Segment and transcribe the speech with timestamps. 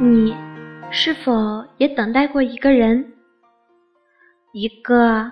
[0.00, 0.34] 你
[0.90, 3.12] 是否也等待过一个人？
[4.52, 5.30] 一个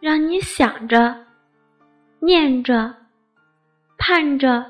[0.00, 1.26] 让你想着、
[2.20, 2.94] 念着、
[3.98, 4.64] 盼着、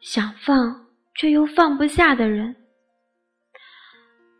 [0.00, 2.54] 想放却又放不下的人。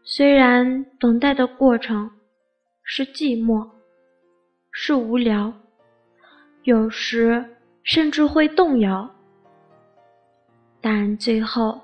[0.05, 2.11] 虽然等待的过程
[2.83, 3.69] 是寂寞，
[4.71, 5.53] 是无聊，
[6.65, 7.45] 有时
[7.83, 9.09] 甚至会动摇，
[10.81, 11.81] 但最后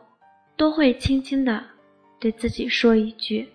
[0.57, 1.65] 都会轻轻的
[2.21, 3.49] 对自己说一句：“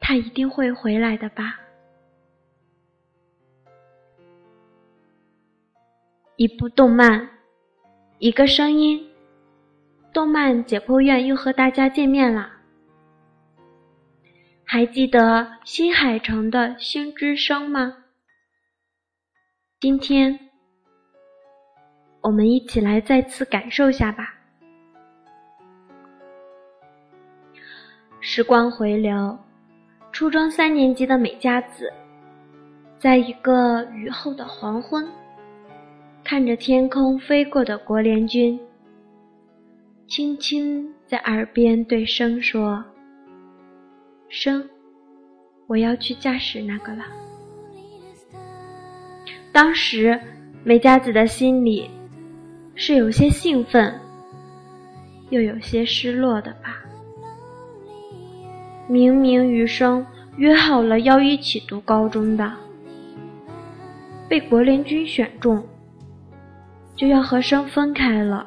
[0.00, 1.60] 他一定会回来的吧。”
[6.36, 7.28] 一部动漫，
[8.18, 9.10] 一个声音，
[10.12, 12.52] 动漫解剖院又和大家见面了。
[14.64, 18.04] 还记得新海诚的《星之声》吗？
[19.80, 20.38] 今天，
[22.20, 24.37] 我们一起来再次感受下吧。
[28.20, 29.38] 时光回流，
[30.10, 31.92] 初中三年级的美佳子，
[32.98, 35.06] 在一个雨后的黄昏，
[36.24, 38.58] 看着天空飞过的国联军，
[40.08, 42.84] 轻轻在耳边对生说。
[44.28, 44.68] 生，
[45.68, 47.04] 我要去驾驶那个了。
[49.52, 50.20] 当时
[50.64, 51.88] 美佳子的心里
[52.74, 53.98] 是有些兴奋，
[55.30, 56.77] 又有些失落的吧。
[58.88, 60.04] 明明与生
[60.36, 62.52] 约好了要一起读高中的，
[64.28, 65.64] 被国联军选中，
[66.96, 68.46] 就要和生分开了。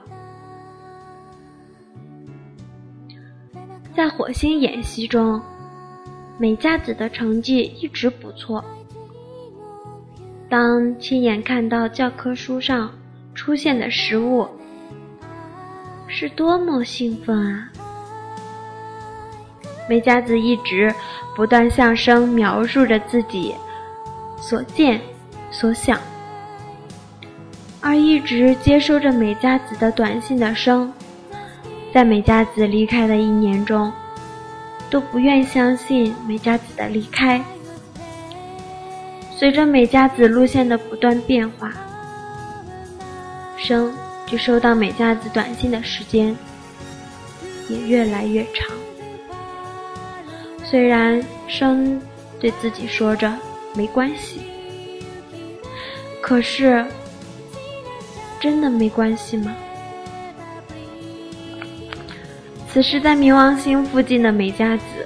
[3.95, 5.41] 在火星演习中。
[6.37, 8.65] 美佳子的成绩一直不错。
[10.49, 12.91] 当亲眼看到教科书上
[13.35, 14.47] 出现的食物，
[16.07, 17.70] 是多么兴奋啊！
[19.91, 20.95] 美佳子一直
[21.35, 23.53] 不断向生描述着自己
[24.39, 25.01] 所见
[25.51, 25.99] 所想，
[27.81, 30.93] 而一直接收着美佳子的短信的生，
[31.93, 33.91] 在美佳子离开的一年中。
[34.89, 37.41] 都不愿相信美佳子的离开。
[39.37, 41.71] 随着美佳子路线的不断变化，
[43.57, 43.93] 生
[44.25, 46.35] 就收到美佳子短信的时间
[47.69, 48.80] 也越来越长。
[50.71, 52.01] 虽然生
[52.39, 53.29] 对自己说着
[53.75, 54.39] 没关系，
[56.21, 56.85] 可是
[58.39, 59.53] 真的没关系吗？
[62.69, 65.05] 此时，在冥王星附近的美加子，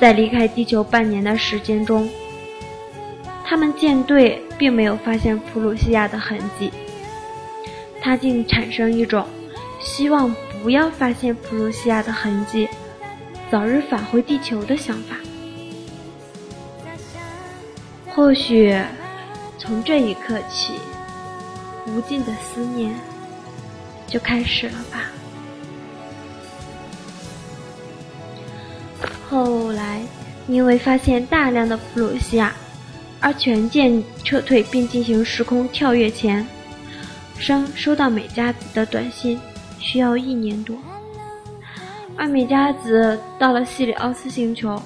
[0.00, 2.10] 在离开地球半年的时间中，
[3.44, 6.72] 他们舰队并没有发现普鲁西亚的痕迹。
[8.00, 9.24] 他竟产生一种
[9.78, 12.68] 希望不要发现普鲁西亚的痕迹，
[13.52, 15.14] 早日返回地球的想法。
[18.08, 18.74] 或许，
[19.58, 20.72] 从这一刻起，
[21.86, 22.94] 无尽的思念
[24.06, 25.10] 就开始了吧。
[29.28, 30.00] 后来，
[30.48, 32.54] 因为发现大量的普鲁西亚，
[33.20, 36.46] 而全舰撤退并进行时空跳跃前，
[37.38, 39.38] 生收到美加子的短信
[39.78, 40.74] 需要一年多，
[42.22, 44.80] 而美加子到了西里奥斯星球，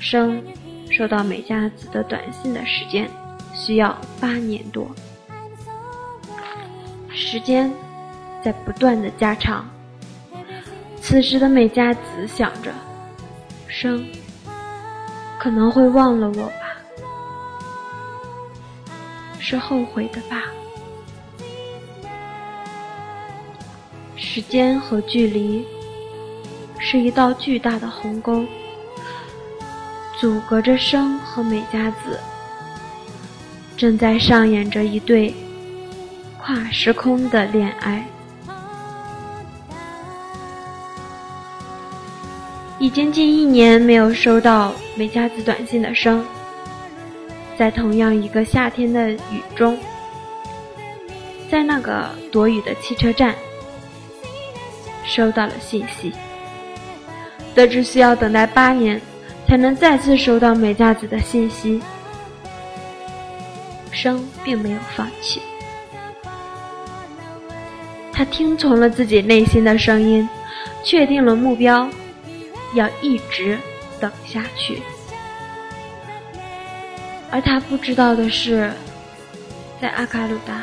[0.00, 0.42] 生
[0.90, 3.08] 收到美加子的短信的时间
[3.54, 4.90] 需要八年多，
[7.10, 7.72] 时间
[8.42, 9.70] 在不断的加长。
[11.00, 12.72] 此时的美加子想着。
[13.68, 14.04] 生
[15.38, 16.76] 可能会忘了我吧，
[19.38, 20.42] 是后悔的吧。
[24.16, 25.64] 时间和距离
[26.90, 28.46] 是一道巨大的鸿沟，
[30.18, 32.18] 阻隔着生和美佳子，
[33.76, 35.34] 正在上演着一对
[36.38, 38.02] 跨时空的恋爱。
[42.78, 46.24] 已经近一年没有收到美佳子短信的生，
[47.58, 49.78] 在同样一个夏天的雨中，
[51.50, 53.34] 在那个躲雨的汽车站，
[55.04, 56.10] 收到了信息，
[57.58, 59.00] 得知需要等待八年
[59.48, 61.82] 才能再次收到美佳子的信息，
[63.90, 65.42] 生并没有放弃，
[68.12, 70.28] 他听从了自己内心的声音，
[70.84, 71.90] 确定了目标。
[72.74, 73.58] 要一直
[73.98, 74.80] 等下去，
[77.28, 78.70] 而他不知道的是，
[79.80, 80.62] 在阿卡鲁达，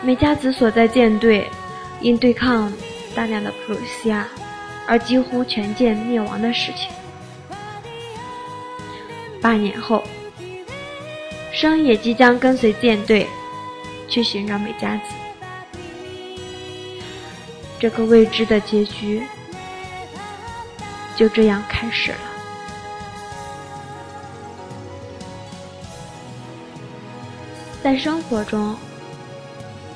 [0.00, 1.44] 美加子所在舰队
[2.00, 2.72] 因对抗
[3.16, 4.28] 大量的普鲁西亚
[4.90, 6.90] 而几乎全舰灭亡的事情。
[9.40, 10.02] 八年后，
[11.52, 13.24] 生也即将跟随舰队
[14.08, 15.02] 去寻找美加子。
[17.78, 19.22] 这个未知的结局
[21.14, 22.18] 就这样开始了。
[27.80, 28.76] 在生活中，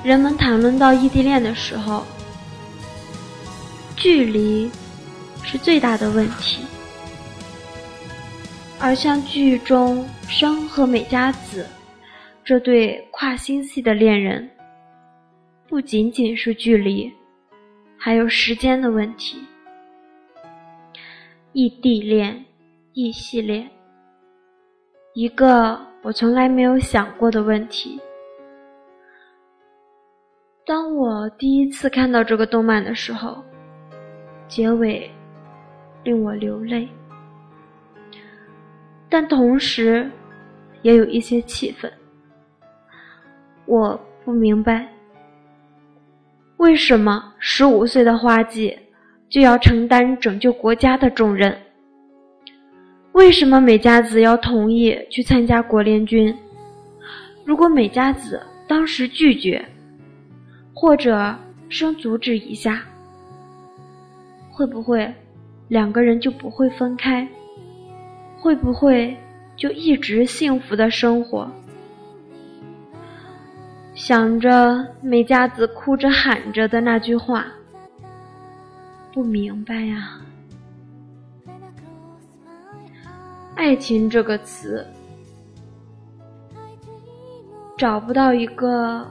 [0.04, 2.04] 人们谈论到异地恋的时候，
[3.96, 4.70] 距离
[5.44, 6.64] 是最大的问题。
[8.80, 11.66] 而像剧中生和美佳子
[12.44, 14.50] 这对跨星系的恋人，
[15.68, 17.10] 不仅仅是距离。
[17.96, 19.42] 还有时间的问题，
[21.54, 22.44] 异地恋、
[22.92, 23.66] 异系恋，
[25.14, 27.98] 一个我从来没有想过的问题。
[30.66, 33.42] 当我第一次看到这个动漫的时候，
[34.48, 35.10] 结尾
[36.04, 36.88] 令我流泪，
[39.08, 40.08] 但同时
[40.82, 41.90] 也有一些气愤。
[43.66, 44.86] 我不明白。
[46.58, 48.78] 为什么十五岁的花季
[49.28, 51.56] 就要承担拯救国家的重任？
[53.12, 56.34] 为什么美加子要同意去参加国联军？
[57.44, 59.64] 如果美加子当时拒绝，
[60.74, 61.34] 或者
[61.68, 62.82] 生阻止一下，
[64.50, 65.12] 会不会
[65.68, 67.26] 两个人就不会分开？
[68.38, 69.16] 会不会
[69.56, 71.50] 就一直幸福的生活？
[73.94, 77.46] 想着美佳子哭着喊着的那句话，
[79.12, 80.20] 不明白呀。
[83.54, 84.84] 爱情这个词，
[87.78, 89.06] 找不到一个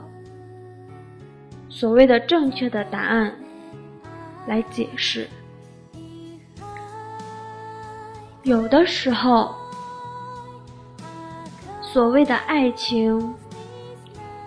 [1.68, 3.34] 所谓的正确的答案
[4.46, 5.26] 来解释。
[8.44, 9.54] 有的时候，
[11.80, 13.34] 所谓的爱情。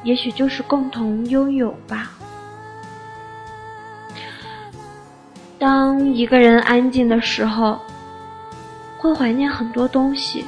[0.04, 2.12] 也许就是共同拥有吧。
[5.60, 7.80] 当一个人安静的时候，
[9.00, 10.46] 会怀念很多东西，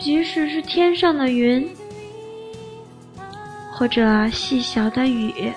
[0.00, 1.70] 即使是天上的云，
[3.70, 5.52] 或者细小的雨，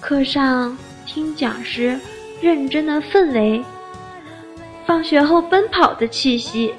[0.00, 2.00] 课上听讲时
[2.40, 3.62] 认真的氛围，
[4.86, 6.74] 放学后奔跑的气息。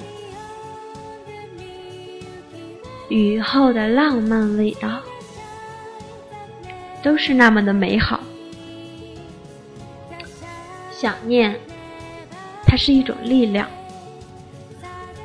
[3.08, 5.00] 雨后的浪漫味道，
[7.02, 8.20] 都是那么的美好。
[10.90, 11.54] 想念，
[12.64, 13.68] 它是一种力量，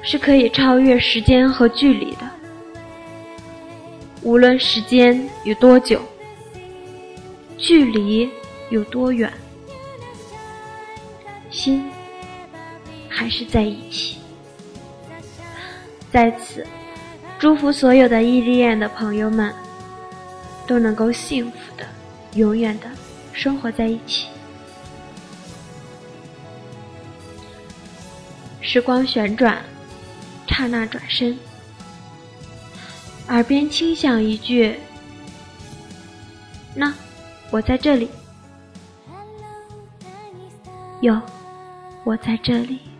[0.02, 2.30] 是可以超越时间和距离的。
[4.22, 6.02] 无论时间有多久，
[7.58, 8.30] 距离
[8.70, 9.32] 有多远，
[11.68, 11.84] 心
[13.10, 14.20] 还是在一起。
[16.10, 16.66] 在此。
[17.38, 19.54] 祝福所有的异地恋的朋友们
[20.66, 21.86] 都能够幸福的、
[22.34, 22.90] 永远的
[23.32, 24.28] 生活在一起。
[28.60, 29.62] 时光旋转，
[30.48, 31.38] 刹那转身，
[33.28, 34.80] 耳边轻响一句
[36.74, 36.92] ：“那
[37.52, 38.10] 我在这里。”
[41.02, 41.22] 有，
[42.08, 42.97] 我在这里。